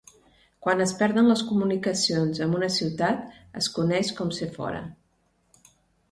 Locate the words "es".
0.85-0.91, 3.61-3.67